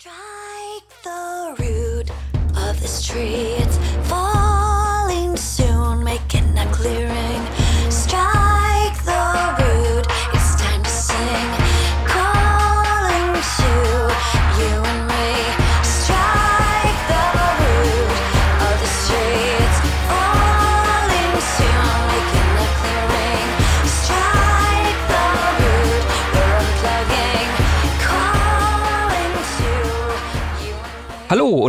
[0.00, 2.10] Strike the root
[2.56, 3.59] of this tree.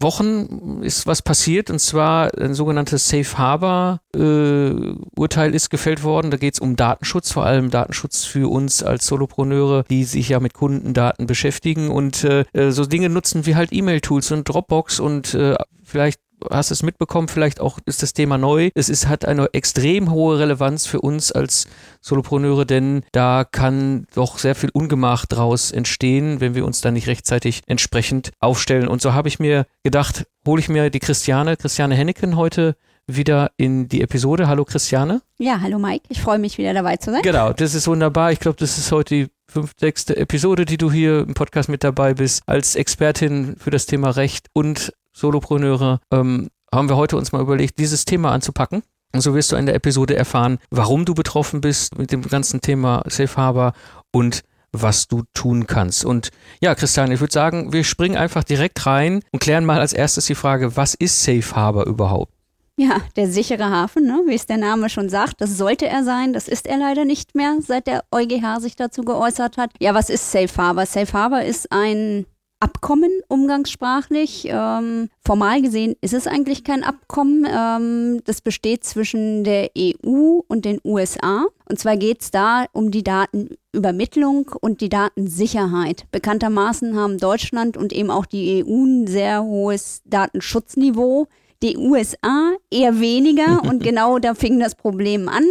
[0.00, 4.70] Wochen ist was passiert und zwar ein sogenanntes Safe Harbor äh,
[5.16, 6.30] Urteil ist gefällt worden.
[6.30, 10.40] Da geht es um Datenschutz, vor allem Datenschutz für uns als Solopreneure, die sich ja
[10.40, 15.34] mit Kundendaten beschäftigen und äh, äh, so Dinge nutzen wie halt E-Mail-Tools und Dropbox und
[15.34, 18.70] äh, vielleicht hast es mitbekommen, vielleicht auch ist das Thema neu.
[18.74, 21.66] Es ist, hat eine extrem hohe Relevanz für uns als
[22.00, 27.08] Solopreneure, denn da kann doch sehr viel Ungemach draus entstehen, wenn wir uns da nicht
[27.08, 28.88] rechtzeitig entsprechend aufstellen.
[28.88, 32.76] Und so habe ich mir gedacht, hole ich mir die Christiane, Christiane Henneken heute
[33.08, 34.48] wieder in die Episode.
[34.48, 35.22] Hallo Christiane.
[35.38, 37.22] Ja, hallo Mike, ich freue mich wieder dabei zu sein.
[37.22, 38.32] Genau, das ist wunderbar.
[38.32, 41.82] Ich glaube, das ist heute die fünf, sechste Episode, die du hier im Podcast mit
[41.82, 42.42] dabei bist.
[42.46, 47.78] Als Expertin für das Thema Recht und Solopreneure ähm, haben wir heute uns mal überlegt,
[47.78, 48.82] dieses Thema anzupacken.
[49.14, 52.60] Und so wirst du in der Episode erfahren, warum du betroffen bist mit dem ganzen
[52.60, 53.72] Thema Safe Harbor
[54.12, 56.04] und was du tun kannst.
[56.04, 59.94] Und ja, Christian, ich würde sagen, wir springen einfach direkt rein und klären mal als
[59.94, 62.32] erstes die Frage, was ist Safe Harbor überhaupt?
[62.76, 64.22] Ja, der sichere Hafen, ne?
[64.26, 66.32] wie es der Name schon sagt, das sollte er sein.
[66.32, 69.70] Das ist er leider nicht mehr, seit der EuGH sich dazu geäußert hat.
[69.80, 70.86] Ja, was ist Safe Harbor?
[70.86, 72.26] Safe Harbor ist ein
[72.60, 74.48] Abkommen umgangssprachlich.
[74.50, 77.46] Ähm, formal gesehen ist es eigentlich kein Abkommen.
[77.48, 81.46] Ähm, das besteht zwischen der EU und den USA.
[81.68, 86.06] Und zwar geht es da um die Datenübermittlung und die Datensicherheit.
[86.10, 91.28] Bekanntermaßen haben Deutschland und eben auch die EU ein sehr hohes Datenschutzniveau.
[91.62, 95.44] Die USA eher weniger und genau da fing das Problem an,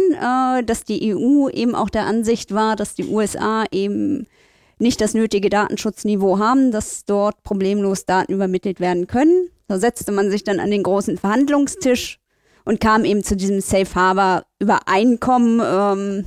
[0.58, 4.26] äh, dass die EU eben auch der Ansicht war, dass die USA eben
[4.78, 9.50] nicht das nötige Datenschutzniveau haben, dass dort problemlos Daten übermittelt werden können.
[9.66, 12.18] Da setzte man sich dann an den großen Verhandlungstisch
[12.64, 16.24] und kam eben zu diesem Safe Harbor Übereinkommen, ähm,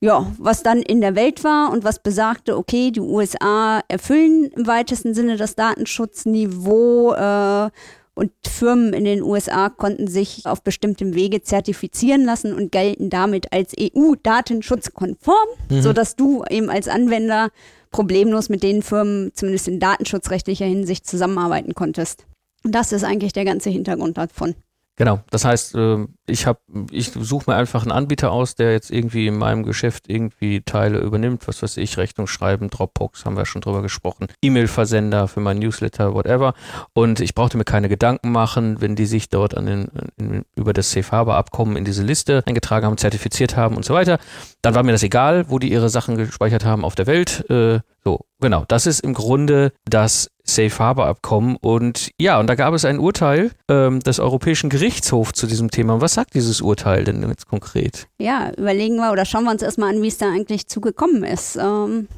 [0.00, 4.66] ja, was dann in der Welt war und was besagte, okay, die USA erfüllen im
[4.66, 7.70] weitesten Sinne das Datenschutzniveau äh,
[8.16, 13.52] und Firmen in den USA konnten sich auf bestimmtem Wege zertifizieren lassen und gelten damit
[13.52, 15.82] als EU-datenschutzkonform, Mhm.
[15.82, 17.50] sodass du eben als Anwender
[17.90, 22.26] problemlos mit den Firmen zumindest in datenschutzrechtlicher Hinsicht zusammenarbeiten konntest.
[22.64, 24.54] Und das ist eigentlich der ganze Hintergrund davon.
[24.96, 26.58] Genau, das heißt, äh, ich habe,
[26.90, 30.98] ich suche mir einfach einen Anbieter aus, der jetzt irgendwie in meinem Geschäft irgendwie Teile
[30.98, 35.58] übernimmt, was weiß ich, Rechnung schreiben, Dropbox, haben wir schon drüber gesprochen, E-Mail-Versender für mein
[35.58, 36.54] Newsletter, whatever.
[36.92, 40.72] Und ich brauchte mir keine Gedanken machen, wenn die sich dort an den, in, über
[40.72, 44.18] das Safe Harbor Abkommen in diese Liste eingetragen haben, zertifiziert haben und so weiter.
[44.62, 47.48] Dann war mir das egal, wo die ihre Sachen gespeichert haben auf der Welt.
[47.50, 48.64] Äh, so, genau.
[48.68, 51.56] Das ist im Grunde das Safe Harbor Abkommen.
[51.56, 56.00] Und ja, und da gab es ein Urteil ähm, des Europäischen Gerichtshofs zu diesem Thema.
[56.00, 58.08] Was sagt dieses Urteil denn jetzt konkret?
[58.18, 61.56] Ja, überlegen wir oder schauen wir uns erstmal an, wie es da eigentlich zugekommen ist.
[61.56, 62.08] Ähm,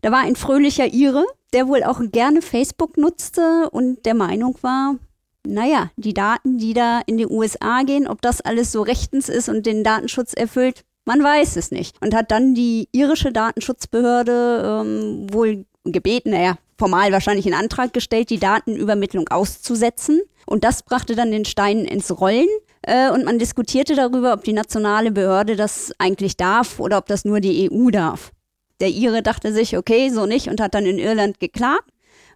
[0.00, 4.94] da war ein fröhlicher Ire, der wohl auch gerne Facebook nutzte und der Meinung war,
[5.46, 9.48] naja, die Daten, die da in die USA gehen, ob das alles so rechtens ist
[9.48, 11.96] und den Datenschutz erfüllt, man weiß es nicht.
[12.02, 18.30] Und hat dann die irische Datenschutzbehörde ähm, wohl gebeten, naja, formal wahrscheinlich in Antrag gestellt,
[18.30, 20.20] die Datenübermittlung auszusetzen.
[20.46, 22.46] Und das brachte dann den Stein ins Rollen.
[22.88, 27.26] Äh, und man diskutierte darüber, ob die nationale Behörde das eigentlich darf oder ob das
[27.26, 28.32] nur die EU darf.
[28.80, 31.84] Der Ire dachte sich, okay, so nicht und hat dann in Irland geklagt.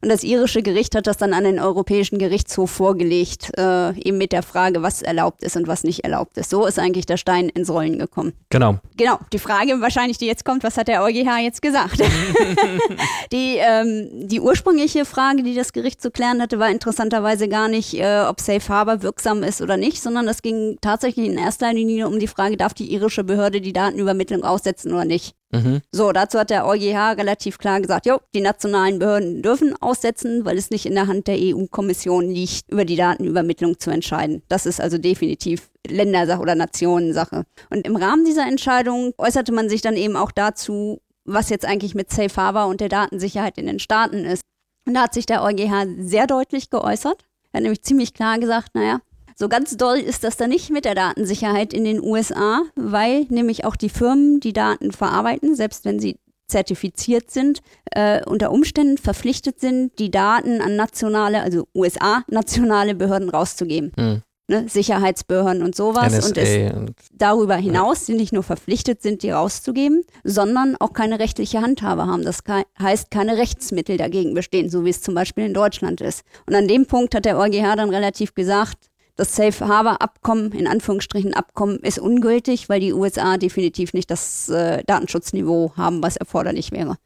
[0.02, 4.32] Und das irische Gericht hat das dann an den Europäischen Gerichtshof vorgelegt, äh, eben mit
[4.32, 6.50] der Frage, was erlaubt ist und was nicht erlaubt ist.
[6.50, 8.32] So ist eigentlich der Stein ins Rollen gekommen.
[8.50, 8.78] Genau.
[8.96, 12.00] Genau, die Frage wahrscheinlich, die jetzt kommt, was hat der EuGH jetzt gesagt?
[13.32, 17.94] die, ähm, die ursprüngliche Frage, die das Gericht zu klären hatte, war interessanterweise gar nicht,
[17.94, 22.08] äh, ob Safe Harbor wirksam ist oder nicht, sondern es ging tatsächlich in erster Linie
[22.08, 25.36] um die Frage, darf die irische Behörde die Datenübermittlung aussetzen oder nicht?
[25.52, 25.82] Mhm.
[25.92, 30.56] So, dazu hat der EuGH relativ klar gesagt, jo, die nationalen Behörden dürfen aussetzen, weil
[30.56, 34.42] es nicht in der Hand der EU-Kommission liegt, über die Datenübermittlung zu entscheiden.
[34.48, 37.44] Das ist also definitiv Ländersache oder Nationensache.
[37.70, 41.94] Und im Rahmen dieser Entscheidung äußerte man sich dann eben auch dazu, was jetzt eigentlich
[41.94, 44.42] mit Safe Harbor und der Datensicherheit in den Staaten ist.
[44.86, 47.24] Und da hat sich der EuGH sehr deutlich geäußert.
[47.52, 49.00] Er hat nämlich ziemlich klar gesagt, naja,
[49.36, 53.64] so ganz doll ist das da nicht mit der Datensicherheit in den USA, weil nämlich
[53.64, 56.18] auch die Firmen, die Daten verarbeiten, selbst wenn sie
[56.48, 57.60] zertifiziert sind,
[57.92, 63.92] äh, unter Umständen verpflichtet sind, die Daten an nationale, also USA-nationale Behörden rauszugeben.
[63.96, 64.22] Mhm.
[64.48, 66.12] Ne, Sicherheitsbehörden und sowas.
[66.28, 70.92] Und es NSA und darüber hinaus, die nicht nur verpflichtet sind, die rauszugeben, sondern auch
[70.92, 72.24] keine rechtliche Handhabe haben.
[72.24, 76.22] Das kei- heißt, keine Rechtsmittel dagegen bestehen, so wie es zum Beispiel in Deutschland ist.
[76.46, 78.76] Und an dem Punkt hat der EuGH dann relativ gesagt,
[79.16, 84.48] das Safe Harbor Abkommen, in Anführungsstrichen Abkommen, ist ungültig, weil die USA definitiv nicht das
[84.48, 86.96] äh, Datenschutzniveau haben, was erforderlich wäre.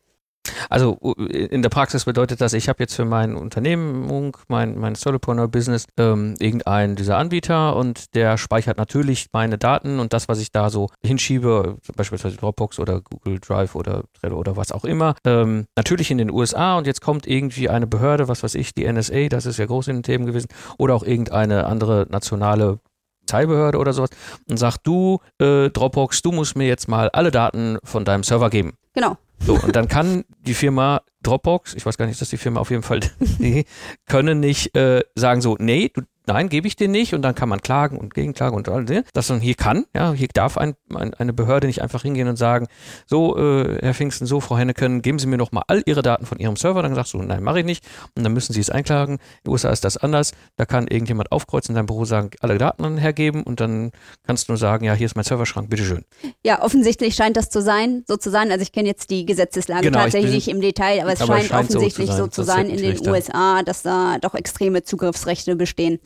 [0.69, 0.99] Also
[1.29, 6.35] in der Praxis bedeutet das, ich habe jetzt für meine Unternehmung, mein, mein Solopreneur-Business, ähm,
[6.39, 10.89] irgendeinen dieser Anbieter und der speichert natürlich meine Daten und das, was ich da so
[11.05, 16.19] hinschiebe, beispielsweise Dropbox oder Google Drive oder Trello oder was auch immer, ähm, natürlich in
[16.19, 19.59] den USA und jetzt kommt irgendwie eine Behörde, was weiß ich, die NSA, das ist
[19.59, 20.49] ja groß in den Themen gewesen,
[20.79, 22.81] oder auch irgendeine andere nationale
[23.27, 24.11] Teilbehörde oder sowas
[24.49, 28.51] und sagt, du, äh, Dropbox, du musst mir jetzt mal alle Daten von deinem Server
[28.51, 28.75] geben.
[28.95, 29.17] Genau.
[29.41, 32.61] So, und dann kann die Firma Dropbox, ich weiß gar nicht, ist das die Firma
[32.61, 33.65] auf jeden Fall, die
[34.07, 37.15] können nicht äh, sagen so, nee, du, nein, gebe ich dir nicht.
[37.15, 40.13] Und dann kann man klagen und gegenklagen und all das, dass man hier kann, ja,
[40.13, 42.67] hier darf ein, ein, eine Behörde nicht einfach hingehen und sagen,
[43.07, 46.27] so, äh, Herr Pfingsten, so, Frau Henneken, geben Sie mir doch mal all Ihre Daten
[46.27, 47.85] von Ihrem Server, dann sagst du, nein, mache ich nicht.
[48.15, 51.33] Und dann müssen Sie es einklagen, in den USA ist das anders, da kann irgendjemand
[51.33, 53.43] aufkreuzen in deinem Büro sagen, alle Daten hergeben.
[53.43, 53.93] Und dann
[54.27, 56.05] kannst du nur sagen, ja, hier ist mein Serverschrank, bitteschön.
[56.45, 58.51] Ja, offensichtlich scheint das zu sein, so zu sein.
[58.51, 61.37] Also ich kenne jetzt die Gesetzeslage Genau, ich tatsächlich nicht im Detail, aber es aber
[61.37, 62.97] scheint scheint so zu offensichtlich sein, so zu sein in den.
[63.07, 65.99] USA, dass da doch extreme Zugriffsrechte bestehen.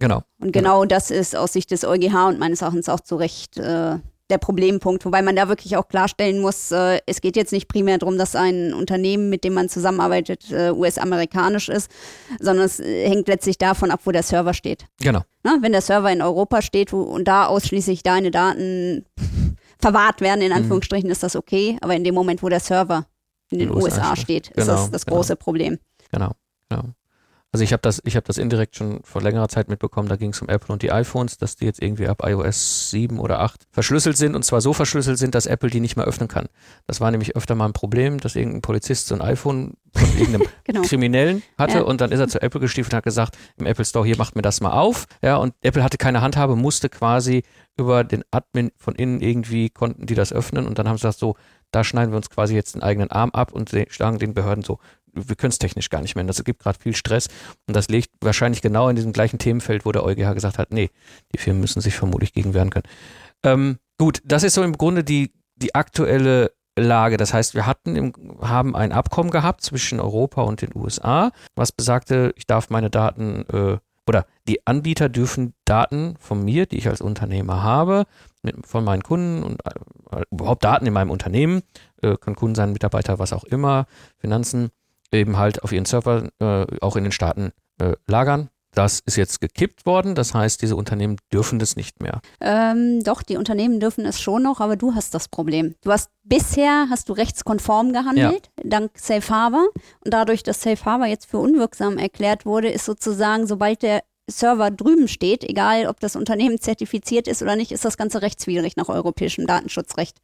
[0.00, 0.22] Genau.
[0.40, 3.98] Und genau das ist aus Sicht des EuGH und meines Erachtens auch zu Recht äh,
[4.30, 7.98] der Problempunkt, wobei man da wirklich auch klarstellen muss, äh, es geht jetzt nicht primär
[7.98, 11.90] darum, dass ein Unternehmen, mit dem man zusammenarbeitet, äh, US-amerikanisch ist,
[12.38, 14.86] sondern es äh, hängt letztlich davon ab, wo der Server steht.
[15.00, 15.22] Genau.
[15.42, 15.58] Ne?
[15.60, 19.04] Wenn der Server in Europa steht wo, und da ausschließlich deine Daten
[19.80, 20.46] verwahrt werden, Mhm.
[20.46, 23.06] in Anführungsstrichen, ist das okay, aber in dem Moment, wo der Server
[23.50, 24.46] in den In USA USA steht.
[24.46, 25.16] steht, ist Genau, das das genau.
[25.16, 25.78] große Problem.
[26.12, 26.30] Genau,
[26.68, 26.84] genau.
[27.52, 30.30] Also ich habe das, ich habe das indirekt schon vor längerer Zeit mitbekommen, da ging
[30.30, 33.66] es um Apple und die iPhones, dass die jetzt irgendwie ab iOS 7 oder 8
[33.72, 36.46] verschlüsselt sind und zwar so verschlüsselt sind, dass Apple die nicht mehr öffnen kann.
[36.86, 40.46] Das war nämlich öfter mal ein Problem, dass irgendein Polizist so ein iPhone von irgendeinem
[40.62, 40.82] Genau.
[40.82, 41.82] Kriminellen hatte Ja.
[41.82, 44.36] und dann ist er zu Apple gestiefelt und hat gesagt, im Apple Store, hier macht
[44.36, 45.06] mir das mal auf.
[45.20, 47.42] Ja, und Apple hatte keine Handhabe, musste quasi
[47.76, 51.18] über den Admin von innen irgendwie, konnten die das öffnen und dann haben sie gesagt,
[51.18, 51.34] so,
[51.72, 54.78] da schneiden wir uns quasi jetzt den eigenen Arm ab und sagen den Behörden so,
[55.12, 56.24] wir können es technisch gar nicht mehr.
[56.24, 57.28] Das gibt gerade viel Stress
[57.66, 60.90] und das liegt wahrscheinlich genau in diesem gleichen Themenfeld, wo der EuGH gesagt hat, nee,
[61.32, 62.86] die Firmen müssen sich vermutlich gegen wehren können.
[63.42, 67.16] Ähm, gut, das ist so im Grunde die, die aktuelle Lage.
[67.16, 71.72] Das heißt, wir hatten im, haben ein Abkommen gehabt zwischen Europa und den USA, was
[71.72, 76.88] besagte, ich darf meine Daten äh, oder die Anbieter dürfen Daten von mir, die ich
[76.88, 78.06] als Unternehmer habe,
[78.42, 81.62] mit, von meinen Kunden und äh, überhaupt Daten in meinem Unternehmen,
[82.02, 83.86] äh, kann Kunden sein, Mitarbeiter, was auch immer,
[84.18, 84.70] Finanzen,
[85.12, 88.48] eben halt auf ihren Server äh, auch in den Staaten äh, lagern.
[88.72, 92.20] Das ist jetzt gekippt worden, das heißt, diese Unternehmen dürfen das nicht mehr.
[92.40, 95.74] Ähm, doch, die Unternehmen dürfen es schon noch, aber du hast das Problem.
[95.82, 99.66] Du hast bisher hast du rechtskonform gehandelt, dank Safe Harbor.
[100.04, 104.70] Und dadurch, dass Safe Harbor jetzt für unwirksam erklärt wurde, ist sozusagen, sobald der Server
[104.70, 108.88] drüben steht, egal ob das Unternehmen zertifiziert ist oder nicht, ist das Ganze rechtswidrig nach
[108.88, 110.18] europäischem Datenschutzrecht.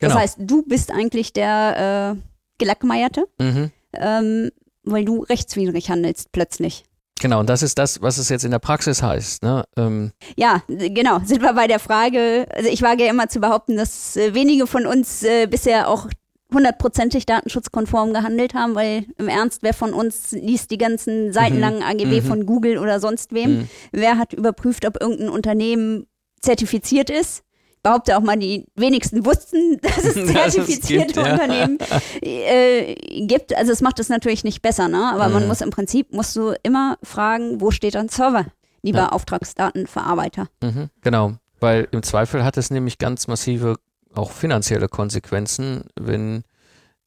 [0.00, 0.20] Das Genau.
[0.20, 2.20] heißt, du bist eigentlich der äh,
[2.58, 3.70] Gelackmeierte, Mhm.
[4.00, 4.50] Ähm,
[4.82, 6.84] weil du rechtswidrig handelst plötzlich.
[7.20, 9.42] Genau, und das ist das, was es jetzt in der Praxis heißt.
[9.44, 9.64] Ne?
[9.76, 11.20] Ähm, Ja, genau.
[11.24, 14.66] Sind wir bei der Frage, also ich wage ja immer zu behaupten, dass äh, wenige
[14.66, 16.08] von uns äh, bisher auch
[16.52, 22.20] hundertprozentig datenschutzkonform gehandelt haben, weil im Ernst, wer von uns liest die ganzen seitenlangen AGB
[22.20, 22.24] Mhm.
[22.26, 23.50] von Google oder sonst wem?
[23.60, 23.68] Mhm.
[23.92, 26.06] Wer hat überprüft, ob irgendein Unternehmen
[26.40, 27.43] zertifiziert ist?
[27.84, 31.32] Behaupte auch mal, die wenigsten wussten, dass es zertifizierte gibt, ja.
[31.34, 31.78] Unternehmen
[32.22, 32.94] äh,
[33.26, 33.54] gibt.
[33.56, 35.12] Also es macht es natürlich nicht besser, ne?
[35.12, 35.48] aber man Mhm.
[35.48, 38.46] muss im Prinzip, musst du immer fragen, wo steht ein Server,
[38.82, 39.08] lieber Ja.
[39.10, 40.48] Auftragsdatenverarbeiter.
[40.62, 43.76] Mhm, genau, weil im Zweifel hat es nämlich ganz massive
[44.14, 46.44] auch finanzielle Konsequenzen, wenn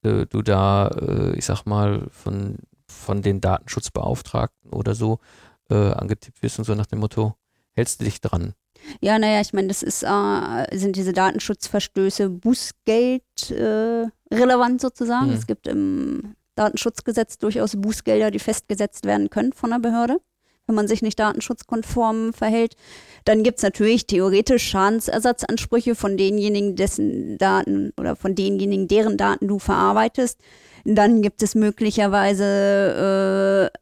[0.03, 2.57] äh, du da, äh, ich sag mal, von,
[2.87, 5.19] von den Datenschutzbeauftragten oder so
[5.69, 7.33] äh, angetippt wirst und so nach dem Motto,
[7.73, 8.53] hältst du dich dran?
[9.01, 15.27] Ja, naja, ich meine, das ist, äh, sind diese Datenschutzverstöße Bußgeld äh, relevant sozusagen.
[15.27, 15.33] Mhm.
[15.33, 20.19] Es gibt im Datenschutzgesetz durchaus Bußgelder, die festgesetzt werden können von der Behörde,
[20.65, 22.75] wenn man sich nicht datenschutzkonform verhält.
[23.25, 29.47] Dann gibt es natürlich theoretisch Schadensersatzansprüche von denjenigen, dessen Daten oder von denjenigen, deren Daten
[29.47, 30.39] du verarbeitest.
[30.83, 33.77] Dann gibt es möglicherweise äh,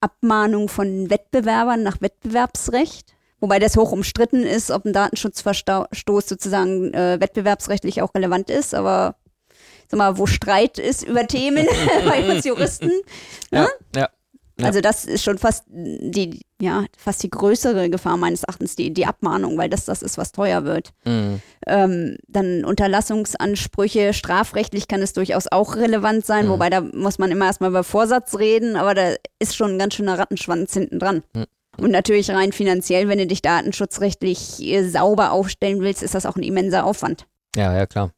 [0.00, 3.17] Abmahnung von Wettbewerbern nach Wettbewerbsrecht.
[3.40, 8.74] Wobei das hoch umstritten ist, ob ein Datenschutzverstoß sozusagen äh, wettbewerbsrechtlich auch relevant ist.
[8.74, 9.16] Aber
[9.88, 11.66] sag mal, wo Streit ist über Themen
[12.04, 12.90] bei uns Juristen.
[13.52, 13.68] Ja, Ne?
[13.96, 14.08] ja.
[14.60, 14.66] Ja.
[14.66, 19.06] Also das ist schon fast die, ja, fast die größere Gefahr meines Erachtens, die, die
[19.06, 20.90] Abmahnung, weil das das ist, was teuer wird.
[21.04, 21.40] Mhm.
[21.64, 26.50] Ähm, dann Unterlassungsansprüche, strafrechtlich kann es durchaus auch relevant sein, Mhm.
[26.50, 29.94] wobei da muss man immer erstmal über Vorsatz reden, aber da ist schon ein ganz
[29.94, 31.22] schöner Rattenschwanz hinten dran.
[31.34, 31.44] Mhm.
[31.80, 36.36] Und natürlich rein finanziell, wenn du dich datenschutzrechtlich äh, sauber aufstellen willst, ist das auch
[36.36, 38.12] ein immenser Aufwand, ja, ja, klar.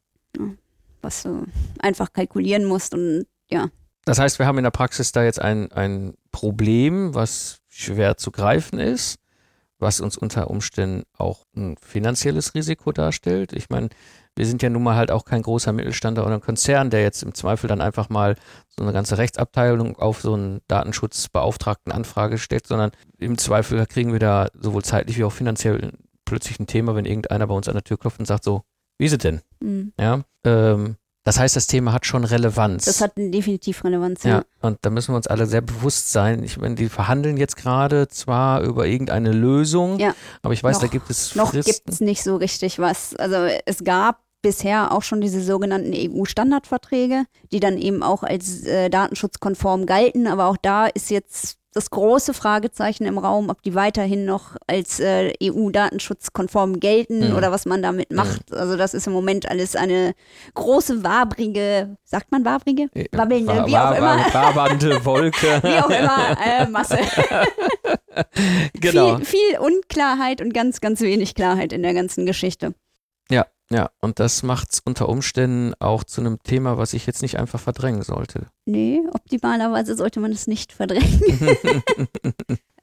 [1.01, 1.45] was du
[1.79, 3.69] einfach kalkulieren musst und ja.
[4.05, 8.31] Das heißt, wir haben in der Praxis da jetzt ein, ein Problem, was schwer zu
[8.31, 9.19] greifen ist,
[9.77, 13.53] was uns unter Umständen auch ein finanzielles Risiko darstellt.
[13.53, 13.89] Ich meine,
[14.35, 17.23] wir sind ja nun mal halt auch kein großer Mittelständler oder ein Konzern, der jetzt
[17.23, 18.35] im Zweifel dann einfach mal
[18.69, 24.19] so eine ganze Rechtsabteilung auf so einen Datenschutzbeauftragten Anfrage stellt, sondern im Zweifel kriegen wir
[24.19, 25.91] da sowohl zeitlich wie auch finanziell
[26.25, 28.63] plötzlich ein Thema, wenn irgendeiner bei uns an der Tür klopft und sagt so,
[28.97, 29.41] wie ist es denn?
[29.59, 29.93] Mhm.
[29.99, 32.85] Ja, ähm, das heißt, das Thema hat schon Relevanz.
[32.85, 34.23] Das hat definitiv Relevanz.
[34.23, 36.43] Ja, und da müssen wir uns alle sehr bewusst sein.
[36.43, 40.13] Ich meine, die verhandeln jetzt gerade zwar über irgendeine Lösung, Ja.
[40.41, 41.71] aber ich weiß, da Noch- gibt es Noch Fristen.
[41.71, 43.15] gibt es nicht so richtig was.
[43.15, 43.35] Also
[43.65, 49.85] es gab bisher auch schon diese sogenannten EU-Standardverträge, die dann eben auch als äh, datenschutzkonform
[49.85, 50.25] galten.
[50.27, 54.99] Aber auch da ist jetzt das große Fragezeichen im Raum, ob die weiterhin noch als
[54.99, 57.35] äh, EU-datenschutzkonform gelten Mhm.
[57.37, 58.53] oder was man damit macht.
[58.53, 60.13] Also das ist im Moment alles eine
[60.53, 62.87] große wabrige, sagt man wabrige?
[63.13, 64.17] Wabbelnde, Wa- wie auch immer.
[64.17, 65.59] wa- Wabernde Wolke.
[65.63, 66.97] Wie auch immer, äh, Masse.
[68.73, 69.17] genau.
[69.17, 72.73] Viel, viel Unklarheit und ganz, ganz wenig Klarheit in der ganzen Geschichte.
[73.29, 73.89] Ja, ja.
[74.01, 77.59] Und das macht es unter Umständen auch zu einem Thema, was ich jetzt nicht einfach
[77.59, 78.47] verdrängen sollte.
[78.65, 81.21] Nee, optimalerweise sollte man es nicht verdrängen.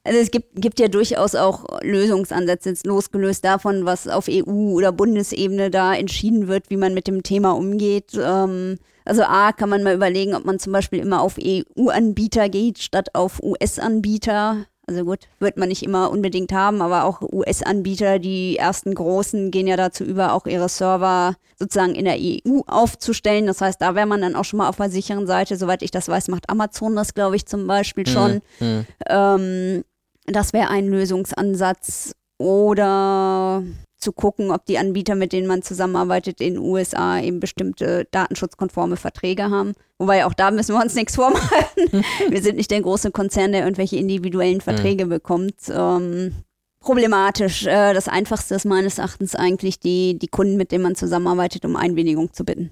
[0.03, 4.91] also es gibt, gibt ja durchaus auch Lösungsansätze, jetzt losgelöst davon, was auf EU- oder
[4.91, 8.19] Bundesebene da entschieden wird, wie man mit dem Thema umgeht.
[8.19, 12.79] Ähm, also A, kann man mal überlegen, ob man zum Beispiel immer auf EU-Anbieter geht,
[12.79, 14.65] statt auf US-Anbieter.
[14.89, 19.67] Also gut, wird man nicht immer unbedingt haben, aber auch US-Anbieter, die ersten großen, gehen
[19.67, 23.45] ja dazu über, auch ihre Server sozusagen in der EU aufzustellen.
[23.45, 25.57] Das heißt, da wäre man dann auch schon mal auf der sicheren Seite.
[25.57, 28.41] Soweit ich das weiß, macht Amazon das, glaube ich, zum Beispiel schon.
[28.57, 28.87] Hm.
[29.07, 29.83] Ähm,
[30.25, 32.13] das wäre ein Lösungsansatz.
[32.39, 33.61] Oder
[33.99, 38.97] zu gucken, ob die Anbieter, mit denen man zusammenarbeitet in den USA, eben bestimmte datenschutzkonforme
[38.97, 39.73] Verträge haben.
[39.97, 41.57] Wobei auch da müssen wir uns nichts vormachen.
[42.29, 45.55] wir sind nicht der große Konzern, der irgendwelche individuellen Verträge bekommt.
[45.69, 46.33] Ähm,
[46.79, 47.65] problematisch.
[47.65, 51.75] Äh, das Einfachste ist meines Erachtens eigentlich, die, die Kunden, mit denen man zusammenarbeitet, um
[51.75, 52.71] Einwilligung zu bitten.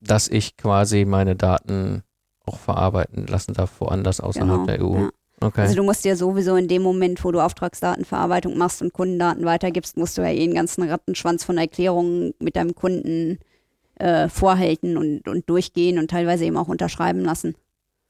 [0.00, 2.02] Dass ich quasi meine Daten
[2.44, 4.96] auch verarbeiten lassen darf, woanders außerhalb Genau, der EU.
[5.00, 5.10] ja.
[5.40, 5.60] Okay.
[5.60, 9.96] Also du musst ja sowieso in dem Moment, wo du Auftragsdatenverarbeitung machst und Kundendaten weitergibst,
[9.96, 13.38] musst du ja eh den ganzen Rattenschwanz von Erklärungen mit deinem Kunden
[13.96, 17.54] äh, vorhalten und, und durchgehen und teilweise eben auch unterschreiben lassen.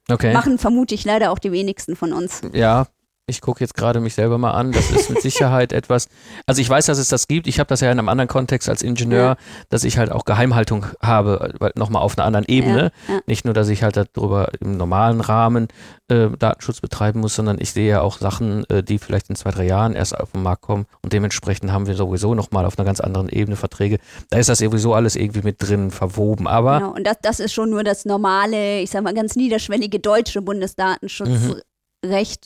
[0.08, 0.32] okay.
[0.32, 2.42] Machen vermute ich leider auch die wenigsten von uns.
[2.52, 2.86] Ja,
[3.28, 4.70] ich gucke jetzt gerade mich selber mal an.
[4.70, 6.08] Das ist mit Sicherheit etwas.
[6.46, 7.48] Also ich weiß, dass es das gibt.
[7.48, 9.36] Ich habe das ja in einem anderen Kontext als Ingenieur,
[9.68, 12.92] dass ich halt auch Geheimhaltung habe, weil nochmal auf einer anderen Ebene.
[13.08, 13.20] Ja, ja.
[13.26, 15.66] Nicht nur, dass ich halt darüber im normalen Rahmen
[16.08, 19.50] äh, Datenschutz betreiben muss, sondern ich sehe ja auch Sachen, äh, die vielleicht in zwei,
[19.50, 20.86] drei Jahren erst auf den Markt kommen.
[21.02, 23.98] Und dementsprechend haben wir sowieso nochmal auf einer ganz anderen Ebene Verträge.
[24.30, 26.46] Da ist das sowieso alles irgendwie mit drin verwoben.
[26.46, 26.94] Aber Genau.
[26.94, 31.65] Und das, das ist schon nur das normale, ich sag mal, ganz niederschwellige deutsche Bundesdatenschutzrecht.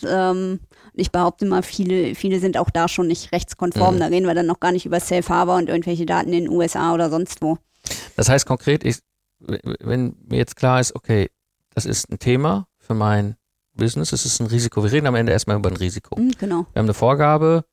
[0.07, 0.61] Ähm,
[0.95, 3.97] ich behaupte mal, viele, viele sind auch da schon nicht rechtskonform.
[3.97, 4.01] Mhm.
[4.01, 6.53] Da reden wir dann noch gar nicht über Safe Harbor und irgendwelche Daten in den
[6.53, 7.59] USA oder sonst wo.
[8.17, 8.99] Das heißt konkret, ich,
[9.39, 11.31] wenn mir jetzt klar ist, okay,
[11.75, 13.37] das ist ein Thema für mein
[13.75, 14.83] Business, es ist ein Risiko.
[14.83, 16.17] Wir reden am Ende erstmal über ein Risiko.
[16.17, 16.67] Hm, genau.
[16.73, 17.65] Wir haben eine Vorgabe,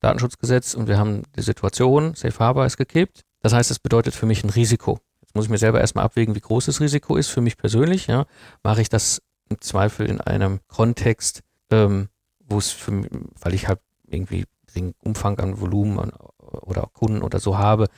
[0.00, 3.22] Datenschutzgesetz und wir haben die Situation, Safe Harbor ist gekippt.
[3.40, 4.98] Das heißt, es bedeutet für mich ein Risiko.
[5.20, 8.06] Jetzt muss ich mir selber erstmal abwägen, wie groß das Risiko ist für mich persönlich.
[8.06, 8.26] Ja.
[8.62, 9.22] Mache ich das
[9.56, 12.08] im Zweifel in einem Kontext, ähm,
[12.40, 13.10] wo es für mich,
[13.40, 14.44] weil ich halt irgendwie
[14.74, 16.12] den Umfang an Volumen an,
[16.62, 17.88] oder Kunden oder so habe,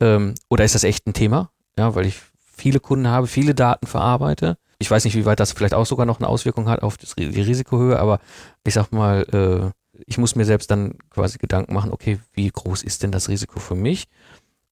[0.00, 1.50] ähm, oder ist das echt ein Thema?
[1.78, 4.58] Ja, weil ich viele Kunden habe, viele Daten verarbeite.
[4.78, 7.14] Ich weiß nicht, wie weit das vielleicht auch sogar noch eine Auswirkung hat auf das,
[7.14, 8.18] die Risikohöhe, aber
[8.64, 12.82] ich sag mal, äh, ich muss mir selbst dann quasi Gedanken machen, okay, wie groß
[12.82, 14.08] ist denn das Risiko für mich?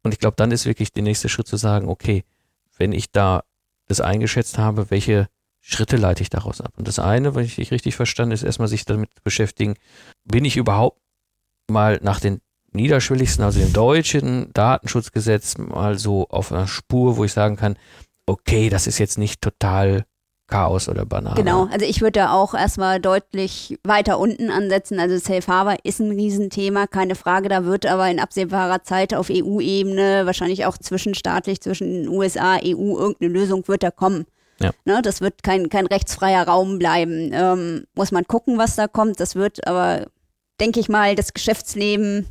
[0.02, 2.24] Und ich glaube, dann ist wirklich der nächste Schritt zu sagen, okay,
[2.76, 3.44] wenn ich da
[3.86, 5.28] das eingeschätzt habe, welche
[5.64, 6.72] Schritte leite ich daraus ab?
[6.76, 9.76] Und das eine, wenn ich dich richtig verstanden, ist erstmal sich damit beschäftigen,
[10.24, 11.00] bin ich überhaupt
[11.68, 12.40] mal nach den
[12.72, 17.76] niederschwelligsten, also dem deutschen Datenschutzgesetz mal so auf einer Spur, wo ich sagen kann,
[18.26, 20.04] okay, das ist jetzt nicht total
[20.48, 21.36] Chaos oder Banane.
[21.36, 24.98] Genau, also ich würde da auch erstmal deutlich weiter unten ansetzen.
[24.98, 27.48] Also Safe Harbor ist ein Riesenthema, keine Frage.
[27.48, 33.32] Da wird aber in absehbarer Zeit auf EU-Ebene, wahrscheinlich auch zwischenstaatlich zwischen USA, EU, irgendeine
[33.32, 34.26] Lösung wird da kommen.
[34.62, 34.70] Ja.
[34.84, 37.30] Ne, das wird kein, kein rechtsfreier Raum bleiben.
[37.32, 39.20] Ähm, muss man gucken, was da kommt.
[39.20, 40.06] Das wird aber,
[40.60, 42.26] denke ich mal, das Geschäftsleben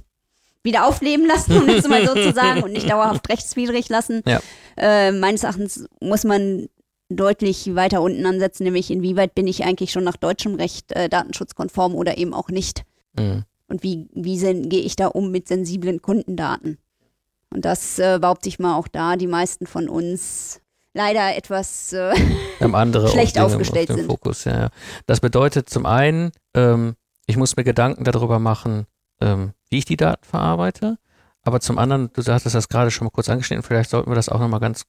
[0.64, 4.22] wieder aufleben lassen, um es mal so zu sagen, und nicht dauerhaft rechtswidrig lassen.
[4.26, 4.42] Ja.
[4.78, 6.68] Äh, meines Erachtens muss man
[7.10, 11.96] deutlich weiter unten ansetzen, nämlich inwieweit bin ich eigentlich schon nach deutschem Recht äh, datenschutzkonform
[11.96, 12.84] oder eben auch nicht.
[13.18, 13.44] Mhm.
[13.68, 16.78] Und wie, wie gehe ich da um mit sensiblen Kundendaten?
[17.54, 20.61] Und das äh, behaupte ich mal auch da, die meisten von uns
[20.94, 22.14] leider etwas äh,
[22.60, 24.08] schlecht Dinge aufgestellt auf sind.
[24.08, 24.44] Fokus.
[24.46, 24.70] Ja, ja.
[25.08, 26.96] Das bedeutet zum einen, ähm,
[27.28, 28.88] ich muss mir Gedanken darüber machen,
[29.22, 30.98] ähm, wie ich die Daten verarbeite.
[31.44, 34.30] Aber zum anderen, du hattest das gerade schon mal kurz angeschnitten, vielleicht sollten wir das
[34.30, 34.84] auch nochmal ganz,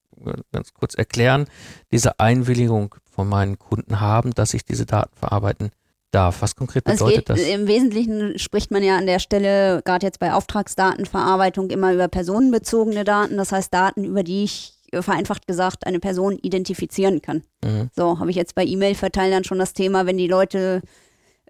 [0.52, 1.46] ganz kurz erklären,
[1.92, 5.70] diese Einwilligung von meinen Kunden haben, dass ich diese Daten verarbeiten
[6.10, 6.42] darf.
[6.42, 7.46] Was konkret Also bedeutet es das?
[7.46, 12.08] geht, Im Wesentlichen spricht man ja an der Stelle, gerade jetzt bei Auftragsdatenverarbeitung, immer über
[12.08, 13.38] personenbezogene Daten.
[13.38, 17.42] Das heißt Daten, über die ich vereinfacht gesagt eine Person identifizieren kann.
[17.64, 17.88] Mhm.
[17.96, 20.82] So, habe ich jetzt bei E-Mail-Verteilern schon das Thema, wenn die Leute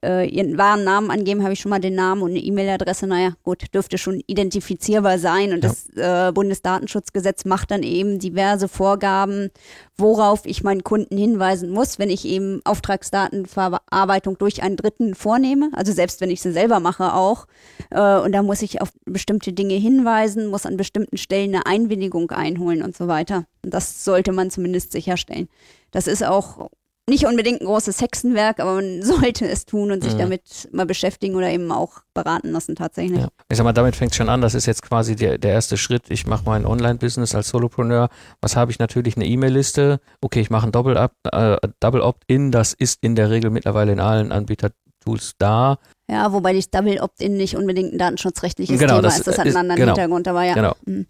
[0.04, 3.06] äh, ihren wahren Namen angeben, habe ich schon mal den Namen und eine E-Mail-Adresse.
[3.06, 5.52] Naja, gut, dürfte schon identifizierbar sein.
[5.52, 5.70] Und Ja.
[5.70, 9.50] das äh, Bundesdatenschutzgesetz macht dann eben diverse Vorgaben,
[9.96, 15.70] worauf ich meinen Kunden hinweisen muss, wenn ich eben Auftragsdatenverarbeitung durch einen Dritten vornehme.
[15.72, 17.46] Also selbst wenn ich sie selber mache auch.
[17.90, 22.30] Äh, und da muss ich auf bestimmte Dinge hinweisen, muss an bestimmten Stellen eine Einwilligung
[22.30, 23.44] einholen und so weiter.
[23.64, 25.48] Und das sollte man zumindest sicherstellen.
[25.90, 26.70] Das ist auch
[27.08, 29.02] nicht unbedingt ein großes Hexenwerk, aber man
[29.34, 30.18] sollte es tun und sich Mhm.
[30.18, 33.20] damit mal beschäftigen oder eben auch beraten lassen tatsächlich.
[33.20, 33.28] Ja.
[33.50, 34.40] Ich sag mal, damit fängt es schon an.
[34.40, 36.04] Das ist jetzt quasi der, der erste Schritt.
[36.10, 38.08] Ich mache mein Online-Business als Solopreneur.
[38.40, 39.16] Was habe ich natürlich?
[39.16, 40.00] Eine E-Mail-Liste.
[40.20, 40.96] Okay, ich mache ein Double,
[41.32, 42.50] äh, Double Opt-in.
[42.52, 45.78] Das ist in der Regel mittlerweile in allen Anbietertools da.
[46.10, 49.26] Ja, wobei das Double Opt-in nicht unbedingt ein datenschutzrechtliches Genau, Thema das ist.
[49.26, 49.92] Das hat einen ist- anderen genau.
[49.94, 50.54] Hintergrund, aber ja.
[50.54, 50.74] Genau.
[50.84, 51.06] Mhm.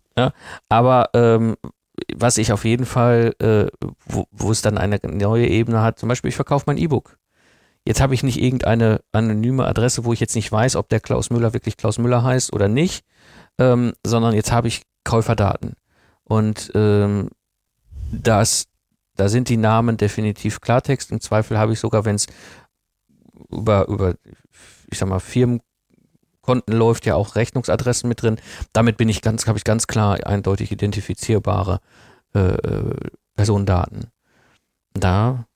[0.69, 1.57] Aber ähm,
[2.15, 3.67] was ich auf jeden Fall, äh,
[4.07, 7.19] wo, wo es dann eine neue Ebene hat, zum Beispiel, ich verkaufe mein E-Book.
[7.85, 11.31] Jetzt habe ich nicht irgendeine anonyme Adresse, wo ich jetzt nicht weiß, ob der Klaus
[11.31, 13.05] Müller wirklich Klaus Müller heißt oder nicht,
[13.59, 15.75] ähm, sondern jetzt habe ich Käuferdaten.
[16.23, 17.31] Und ähm,
[18.13, 18.67] das,
[19.17, 21.11] da sind die Namen definitiv Klartext.
[21.11, 22.27] Im Zweifel habe ich sogar, wenn es
[23.51, 24.15] über, über,
[24.91, 25.21] ich sag mal,
[26.43, 28.37] Firmenkonten läuft, ja auch Rechnungsadressen mit drin.
[28.73, 31.81] Damit bin ich ganz, habe ich ganz klar eindeutig identifizierbare
[32.35, 32.95] äh, äh,
[33.35, 34.11] Personendaten.
[34.95, 35.47] Da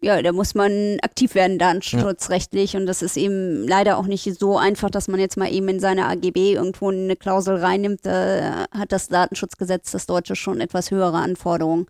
[0.00, 2.76] Ja, da muss man aktiv werden, datenschutzrechtlich.
[2.76, 5.80] Und das ist eben leider auch nicht so einfach, dass man jetzt mal eben in
[5.80, 8.06] seine AGB irgendwo eine Klausel reinnimmt.
[8.06, 11.86] Da hat das Datenschutzgesetz, das Deutsche, schon etwas höhere Anforderungen.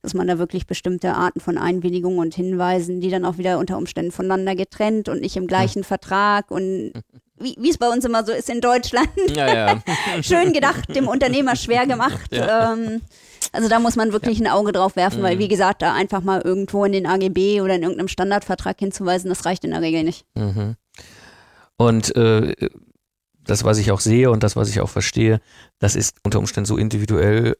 [0.00, 3.76] Dass man da wirklich bestimmte Arten von Einwilligungen und Hinweisen, die dann auch wieder unter
[3.76, 6.92] Umständen voneinander getrennt und nicht im gleichen Vertrag und
[7.40, 9.82] wie es bei uns immer so ist in Deutschland, ja, ja.
[10.22, 12.32] schön gedacht, dem Unternehmer schwer gemacht.
[12.32, 12.72] Ja.
[12.72, 13.00] Ähm,
[13.52, 15.40] also da muss man wirklich ein Auge drauf werfen, weil Mhm.
[15.40, 19.44] wie gesagt, da einfach mal irgendwo in den AGB oder in irgendeinem Standardvertrag hinzuweisen, das
[19.44, 20.26] reicht in der Regel nicht.
[20.34, 20.76] Mhm.
[21.76, 22.54] Und äh,
[23.44, 25.40] das, was ich auch sehe und das, was ich auch verstehe,
[25.78, 27.56] das ist unter Umständen so individuell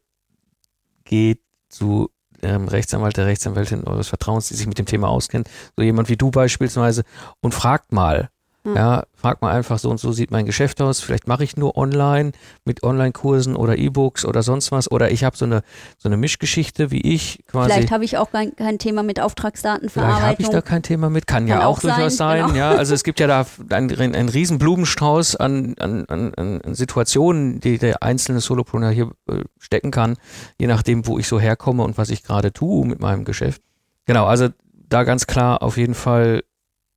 [1.05, 1.39] geht
[1.69, 2.09] zu
[2.41, 6.17] ähm, Rechtsanwalt, der Rechtsanwältin eures Vertrauens, die sich mit dem Thema auskennt, so jemand wie
[6.17, 7.03] du beispielsweise,
[7.41, 8.29] und fragt mal.
[8.63, 8.75] Hm.
[8.75, 10.99] Ja, fragt mal einfach so und so sieht mein Geschäft aus.
[10.99, 12.33] Vielleicht mache ich nur online
[12.65, 14.91] mit Online-Kursen oder E-Books oder sonst was.
[14.91, 15.61] Oder ich habe so eine,
[15.97, 17.71] so eine Mischgeschichte wie ich quasi.
[17.71, 20.51] Vielleicht habe ich auch kein, kein Thema mit Vielleicht habe ich Auftragsdatenverarbeitung.
[20.51, 22.47] da kein Thema mit, kann, ja Kann auch, auch durchaus sein, sein.
[22.47, 22.57] genau.
[22.57, 27.61] Ja, also es gibt ja da einen, einen riesen Blumenstrauß an, an, an, an Situationen,
[27.61, 30.17] die der einzelne Solopreneur hier äh, stecken kann,
[30.59, 33.61] je nachdem, wo ich so herkomme und was ich gerade tue mit meinem Geschäft.
[34.05, 34.49] Genau, also
[34.89, 36.41] da ganz klar auf jeden Fall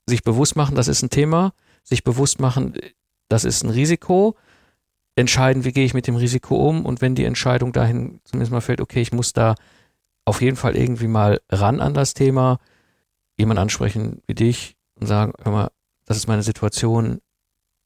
[0.07, 2.75] sich bewusst machen, das ist ein Thema, sich bewusst machen,
[3.29, 4.37] das ist ein Risiko,
[5.17, 8.61] entscheiden, wie gehe ich mit dem Risiko um und wenn die Entscheidung dahin zumindest mal
[8.61, 9.55] fällt, okay, ich muss da
[10.25, 12.59] auf jeden Fall irgendwie mal ran an das Thema,
[13.39, 15.71] jemand ansprechen wie dich und sagen, hör mal,
[16.07, 17.21] das ist meine Situation.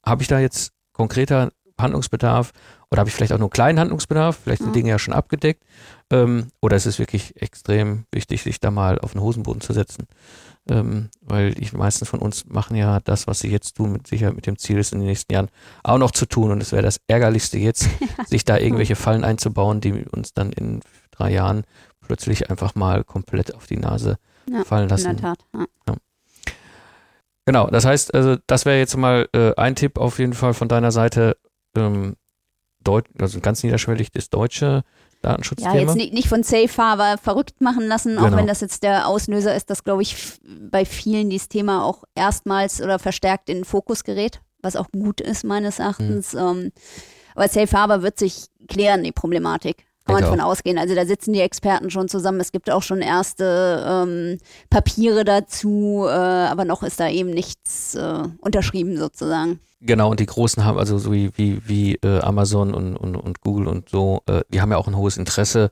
[0.04, 2.52] Habe ich da jetzt konkreter Handlungsbedarf
[2.90, 4.74] oder habe ich vielleicht auch nur einen kleinen Handlungsbedarf, vielleicht sind Ja.
[4.74, 5.62] Dinge ja schon abgedeckt
[6.10, 10.06] ähm, oder ist es wirklich extrem wichtig, sich da mal auf den Hosenboden zu setzen,
[10.70, 14.36] ähm, weil die meisten von uns machen ja das, was sie jetzt tun, mit Sicherheit
[14.36, 15.48] mit dem Ziel ist, in den nächsten Jahren
[15.82, 17.88] auch noch zu tun und es wäre das Ärgerlichste jetzt,
[18.26, 21.64] sich da irgendwelche Fallen einzubauen, die uns dann in drei Jahren
[22.00, 24.16] plötzlich einfach mal komplett auf die Nase
[24.48, 25.16] Ja, fallen In lassen.
[25.16, 25.38] der Tat.
[25.54, 25.66] Ja.
[27.44, 30.66] Genau, das heißt, also das wäre jetzt mal äh, ein Tipp auf jeden Fall von
[30.68, 31.36] deiner Seite,
[31.76, 32.16] ähm,
[32.82, 34.82] Deut also ganz niederschwellig das deutsche Ja,
[35.22, 35.74] Datenschutzthema.
[35.74, 38.36] jetzt nicht, nicht von Safe Harbor verrückt machen lassen, auch Genau.
[38.36, 40.16] wenn das jetzt der Auslöser ist, dass, glaube ich,
[40.70, 45.20] bei vielen dieses Thema auch erstmals oder verstärkt in den Fokus gerät, was auch gut
[45.20, 46.32] ist, meines Erachtens.
[46.34, 46.38] Mhm.
[46.38, 46.72] Ähm,
[47.34, 49.78] aber Safe Harbor wird sich klären, die Problematik.
[50.04, 50.78] Kann man Denke von ausgehen.
[50.78, 52.38] Also da sitzen die Experten schon zusammen.
[52.38, 54.38] Es gibt auch schon erste ähm,
[54.70, 59.58] Papiere dazu, äh, aber noch ist da eben nichts äh, unterschrieben sozusagen.
[59.80, 63.40] Genau, und die Großen haben, also so wie, wie, wie äh, Amazon und, und, und
[63.40, 65.70] Google und so, äh, die haben ja auch ein hohes Interesse,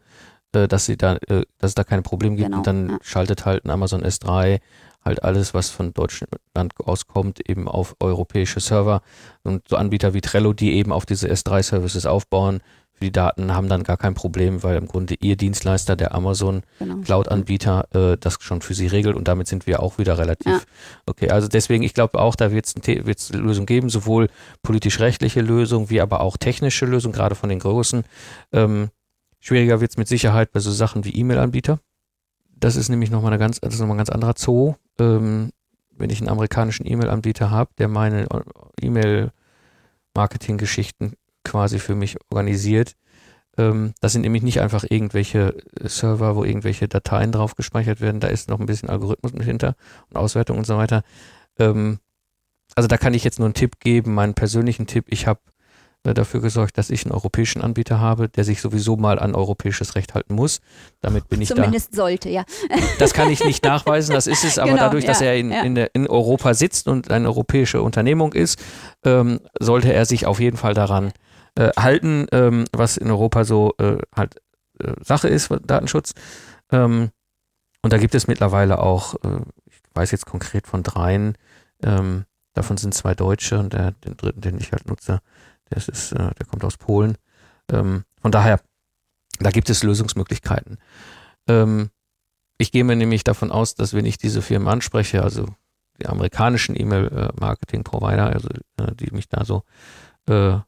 [0.53, 2.47] äh, dass sie da, äh, dass es da keine Probleme gibt.
[2.47, 2.99] Genau, und dann ja.
[3.03, 4.61] schaltet halt ein Amazon S3
[5.05, 6.33] halt alles, was von Deutschland
[6.79, 9.03] auskommt, eben auf europäische Server.
[9.43, 12.61] Und so Anbieter wie Trello, die eben auf diese S3-Services aufbauen,
[12.95, 16.63] für die Daten haben dann gar kein Problem, weil im Grunde ihr Dienstleister, der Amazon
[16.79, 17.01] Genau.
[17.03, 20.61] Cloud-Anbieter äh, das schon für sie regelt und damit sind wir auch wieder relativ Ja.
[21.07, 21.29] okay.
[21.31, 22.77] Also deswegen, ich glaube auch, da wird es
[23.33, 24.29] eine Lösung geben, sowohl
[24.63, 28.05] politisch-rechtliche Lösungen wie aber auch technische Lösungen, gerade von den Großen.
[28.53, 28.91] Ähm,
[29.41, 31.81] schwieriger wird es mit Sicherheit bei so Sachen wie E-Mail-Anbieter.
[32.57, 34.75] Das ist nämlich nochmal eine ganz, das ist noch mal ein ganz anderer Zoo.
[35.01, 35.51] Ähm,
[35.97, 38.41] wenn ich einen amerikanischen E-Mail-Anbieter habe, der meine äh,
[38.81, 42.97] E-Mail-Marketing-Geschichten quasi für mich organisiert,
[43.57, 48.21] ähm, das sind nämlich nicht einfach irgendwelche äh, Server, wo irgendwelche Dateien drauf gespeichert werden.
[48.21, 49.77] Da ist noch ein bisschen Algorithmus mit hinter
[50.11, 51.03] und Auswertung und so weiter.
[51.59, 51.99] Ähm,
[52.75, 55.05] also da kann ich jetzt nur einen Tipp geben, meinen persönlichen Tipp.
[55.09, 55.41] Ich habe
[56.03, 59.95] äh, dafür gesorgt, dass ich einen europäischen Anbieter habe, der sich sowieso mal an europäisches
[59.95, 60.61] Recht halten muss.
[61.01, 62.45] Damit bin ich Zumindest sollte, ja.
[62.69, 62.77] da.
[62.99, 65.53] Das kann ich nicht nachweisen, das ist es, aber Genau, dadurch, dass ja, er in,
[65.53, 65.63] ja.
[65.63, 68.59] in, der, in Europa sitzt und eine europäische Unternehmung ist,
[69.05, 71.13] ähm, sollte er sich auf jeden Fall daran
[71.57, 74.41] äh, halten, ähm, was in Europa so äh, halt
[74.81, 76.15] äh, Sache ist, Datenschutz.
[76.71, 77.11] Ähm,
[77.83, 81.37] und da gibt es mittlerweile auch, äh, ich weiß jetzt konkret von dreien,
[81.83, 85.21] ähm, davon sind zwei Deutsche und der, den dritten, den ich halt nutze,
[85.71, 87.17] der ist, äh, der kommt aus Polen.
[87.71, 88.61] Ähm, von daher,
[89.39, 90.79] da gibt es Lösungsmöglichkeiten.
[91.49, 91.91] Ähm,
[92.59, 95.47] ich gehe mir nämlich davon aus, dass wenn ich diese Firmen anspreche, also
[96.01, 99.63] die amerikanischen E-Mail-Marketing-Provider, also äh, die mich da so,
[100.29, 100.59] äh,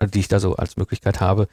[0.00, 1.48] die ich da so als Möglichkeit habe,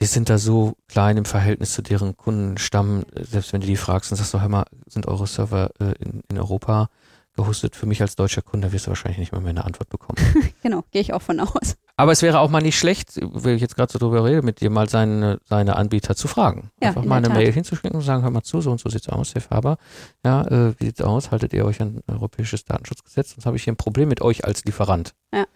[0.00, 4.10] die sind da so klein im Verhältnis zu deren Kundenstamm, selbst wenn du die fragst
[4.10, 6.88] und sagst so, hör mal, sind eure Server äh, in, in Europa
[7.34, 7.76] gehostet?
[7.76, 10.18] Für mich als deutscher Kunde wirst du wahrscheinlich nicht mal mehr eine Antwort bekommen.
[10.62, 11.76] Genau, gehe ich auch von aus.
[11.96, 14.60] Aber es wäre auch mal nicht schlecht, wenn ich jetzt gerade so drüber rede, mit
[14.60, 16.70] dir mal seine, seine Anbieter zu fragen.
[16.82, 17.36] Ja, Einfach in mal eine Tat.
[17.36, 19.78] Mail hinzuschicken und sagen, hör mal zu, so und so sieht's aus, Safe Harbor.
[20.24, 21.30] Ja, äh, wie sieht's aus?
[21.30, 23.30] Haltet ihr euch an europäisches Datenschutzgesetz?
[23.30, 25.14] Sonst habe ich hier ein Problem mit euch als Lieferant.
[25.32, 25.46] Ja.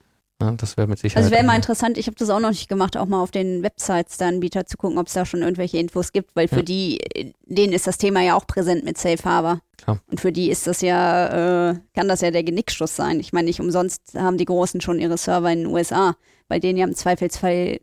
[0.41, 1.23] Ja, das wäre mit Sicherheit.
[1.25, 3.63] Also wäre mal interessant, ich habe das auch noch nicht gemacht, auch mal auf den
[3.63, 6.63] Websites der Anbieter zu gucken, ob es da schon irgendwelche Infos gibt, weil für Ja.
[6.63, 9.61] die, denen ist das Thema ja auch präsent mit Safe Harbor.
[9.77, 10.01] Klar.
[10.11, 13.21] Und für die ist das ja, äh, kann das ja der Genickschuss sein.
[13.21, 16.17] Ich meine, nicht umsonst haben die Großen schon ihre Server in den USA,
[16.49, 17.81] bei denen ja im Zweifelsfall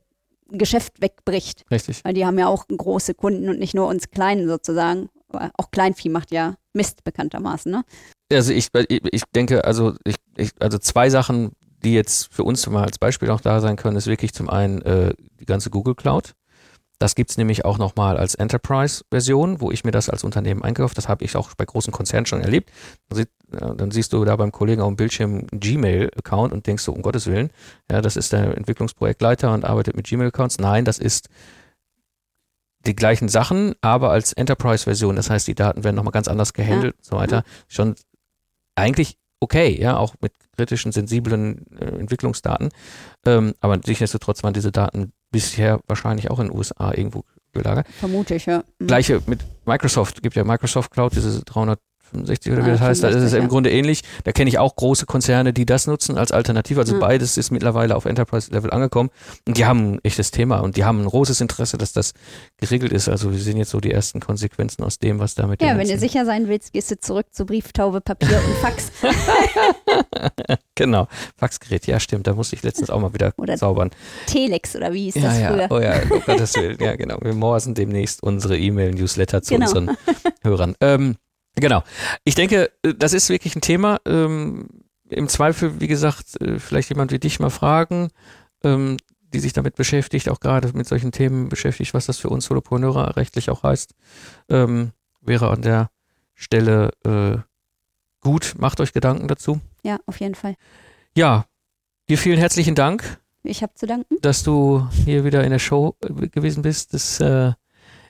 [0.50, 1.66] Geschäft wegbricht.
[1.70, 2.04] Richtig.
[2.06, 5.10] Weil die haben ja auch große Kunden und nicht nur uns Kleinen sozusagen.
[5.30, 7.84] Aber Auch Kleinvieh macht ja Mist bekanntermaßen, ne?
[8.32, 11.52] Also ich, ich, ich denke, also ich, ich, also zwei Sachen,
[11.84, 14.82] die jetzt für uns mal als Beispiel auch da sein können, ist wirklich zum einen
[14.82, 16.34] äh, die ganze Google Cloud.
[17.00, 20.98] Das gibt es nämlich auch nochmal als Enterprise-Version, wo ich mir das als Unternehmen eingekauft
[20.98, 22.72] Das habe ich auch bei großen Konzernen schon erlebt.
[23.08, 26.66] Dann, sieht, ja, dann siehst du da beim Kollegen auf dem Bildschirm einen Gmail-Account und
[26.66, 27.52] denkst so, um Gottes Willen,
[27.92, 30.58] ja, das ist der Entwicklungsprojektleiter und arbeitet mit Gmail-Accounts.
[30.58, 31.30] Nein, das ist
[32.88, 35.18] die gleichen Sachen, aber als Enterprise-Version.
[35.18, 37.44] Das heißt, die Daten werden nochmal ganz anders gehandelt und so weiter.
[37.68, 37.96] Schon
[38.74, 42.70] eigentlich okay, ja, auch mit kritischen, sensiblen äh, Entwicklungsdaten.
[43.26, 47.24] Ähm, aber nichtsdestotrotz waren diese Daten bisher wahrscheinlich auch in den USA irgendwo
[47.54, 47.88] gelagert.
[48.00, 48.64] Vermute ich, ja.
[48.80, 48.88] Mhm.
[48.88, 51.44] Gleiche mit Microsoft, gibt ja Microsoft Cloud, diese
[52.12, 53.48] 365 oder wie Ah, das heißt, da ist es 65, im.
[53.50, 54.02] Grunde ähnlich.
[54.24, 56.80] Da kenne ich auch große Konzerne, die das nutzen als Alternative.
[56.80, 57.00] Also Ja.
[57.00, 59.10] beides ist mittlerweile auf Enterprise-Level angekommen
[59.48, 62.14] und die haben ein echtes Thema und die haben ein großes Interesse, dass das
[62.58, 63.10] geregelt ist.
[63.10, 65.88] Also wir sehen jetzt so die ersten Konsequenzen aus dem, was da mit Ja, wenn
[65.88, 68.92] du sicher sein willst, gehst du zurück zu Brieftaube, Papier und Fax.
[70.76, 73.90] Genau, Faxgerät, ja stimmt, da musste ich letztens auch mal wieder Oder zaubern.
[74.28, 75.68] Telex oder wie hieß Ja, das ja, früher?
[75.72, 77.18] oh ja, um Gottes Willen, ja genau.
[77.22, 79.66] Wir morsen demnächst unsere E-Mail-Newsletter zu Genau.
[79.66, 79.98] unseren
[80.44, 80.76] Hörern.
[80.80, 81.16] Ähm,
[81.62, 81.84] genau,
[82.24, 84.00] ich denke, äh, das ist wirklich ein Thema.
[84.06, 84.68] Ähm,
[85.10, 88.10] Im Zweifel, wie gesagt, äh, vielleicht jemand wie dich mal fragen.
[88.64, 88.98] Ähm,
[89.34, 93.18] die sich damit beschäftigt, auch gerade mit solchen Themen beschäftigt, was das für uns Solopreneure
[93.18, 93.94] rechtlich auch heißt,
[94.50, 94.92] ähm,
[95.22, 95.90] wäre an der
[96.34, 97.38] Stelle äh,
[98.22, 98.56] gut.
[98.58, 99.60] Macht euch Gedanken dazu.
[99.84, 100.56] Ja, auf jeden Fall.
[101.16, 101.46] Ja,
[102.10, 104.16] dir vielen herzlichen Dank, Ich habe zu danken.
[104.22, 106.94] dass du hier wieder in der Show äh, gewesen bist.
[106.94, 107.52] Das äh,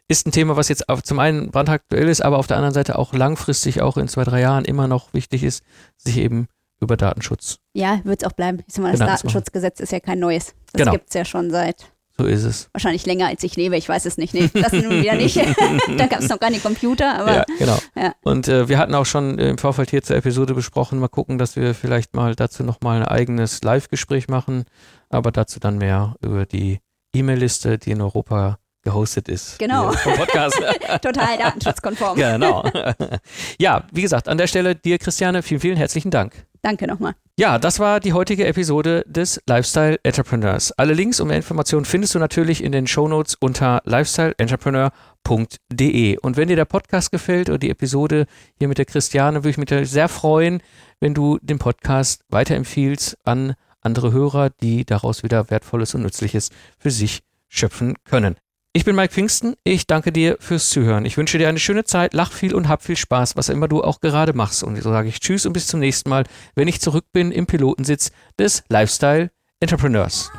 [0.07, 2.97] ist ein Thema, was jetzt auf, zum einen brandaktuell ist, aber auf der anderen Seite
[2.97, 5.63] auch langfristig, auch in zwei, drei Jahren immer noch wichtig ist,
[5.97, 6.47] sich eben
[6.79, 7.57] über Datenschutz.
[7.73, 8.59] Ja, wird es auch bleiben.
[8.67, 9.09] Ich sag mal, das machen.
[9.09, 10.53] Datenschutzgesetz ist ja kein neues.
[10.71, 10.91] Das Genau.
[10.91, 12.69] gibt's ja schon seit So ist es.
[12.71, 13.75] wahrscheinlich länger, als ich lebe.
[13.77, 14.33] Ich weiß es nicht.
[14.33, 15.35] Nee, das nun wieder nicht.
[15.97, 17.77] da gab es noch keine Computer, aber ja, genau.
[17.95, 18.13] ja.
[18.21, 21.55] Und äh, wir hatten auch schon im Vorfeld hier zur Episode besprochen, mal gucken, dass
[21.55, 24.65] wir vielleicht mal dazu nochmal ein eigenes Live-Gespräch machen,
[25.09, 26.79] aber dazu dann mehr über die
[27.13, 29.59] E-Mail-Liste, die in Europa gehostet ist.
[29.59, 29.91] Genau.
[29.91, 30.55] Vom Podcast.
[31.01, 32.15] total datenschutzkonform.
[32.15, 32.63] genau.
[33.59, 36.45] ja, wie gesagt, an der Stelle dir, Christiane, vielen, vielen herzlichen Dank.
[36.61, 37.15] Danke nochmal.
[37.37, 40.71] Ja, das war die heutige Episode des Lifestyle Entrepreneurs.
[40.71, 46.19] Alle Links und mehr Informationen findest du natürlich in den Shownotes unter lifestyleentrepreneur.de.
[46.19, 48.25] Und wenn dir der Podcast gefällt oder die Episode
[48.57, 50.63] hier mit der Christiane, würde ich mich sehr freuen,
[51.01, 56.91] wenn du den Podcast weiterempfiehlst an andere Hörer, die daraus wieder Wertvolles und Nützliches für
[56.91, 57.19] sich
[57.49, 58.35] schöpfen können.
[58.73, 59.55] Ich bin Mike Pfingsten.
[59.63, 61.05] Ich danke dir fürs Zuhören.
[61.05, 63.83] Ich wünsche dir eine schöne Zeit, lach viel und hab viel Spaß, was immer du
[63.83, 64.63] auch gerade machst.
[64.63, 66.25] Und so sage ich Tschüss und bis zum nächsten Mal,
[66.55, 70.31] wenn ich zurück bin im Pilotensitz des Lifestyle Entrepreneurs.